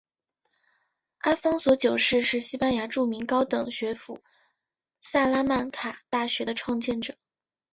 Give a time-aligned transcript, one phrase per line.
[1.19, 4.19] 阿方索九世是西班牙著名高等学府
[4.99, 7.13] 萨拉曼卡大学的创建者。